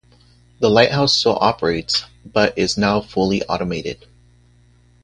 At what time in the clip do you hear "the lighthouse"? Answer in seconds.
0.59-1.15